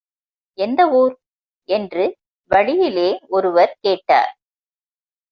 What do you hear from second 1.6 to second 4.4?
என்று வழியிலே ஒருவர் கேட்டார்.